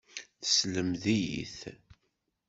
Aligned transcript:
Teslemed-iyi-t. 0.41 1.59